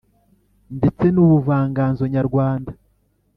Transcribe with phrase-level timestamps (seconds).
[0.77, 2.71] ndetse n’ubuvanganzonyarwanda.